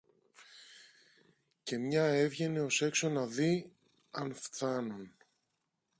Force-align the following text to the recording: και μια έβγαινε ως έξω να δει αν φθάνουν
και 1.63 1.77
μια 1.77 2.05
έβγαινε 2.05 2.61
ως 2.61 2.81
έξω 2.81 3.09
να 3.09 3.25
δει 3.27 3.71
αν 4.11 4.33
φθάνουν 4.33 5.11